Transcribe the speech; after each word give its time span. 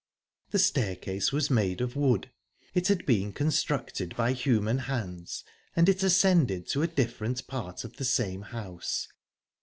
The 0.49 0.57
staircase 0.57 1.31
was 1.31 1.51
made 1.51 1.79
of 1.79 1.95
wood, 1.95 2.31
it 2.73 2.87
had 2.87 3.05
been 3.05 3.31
constructed 3.31 4.15
by 4.15 4.33
human 4.33 4.79
hands, 4.79 5.43
and 5.75 5.87
it 5.87 6.01
ascended 6.01 6.67
to 6.69 6.81
a 6.81 6.87
different 6.87 7.45
part 7.45 7.83
of 7.83 7.97
the 7.97 8.05
same 8.05 8.41
house. 8.41 9.07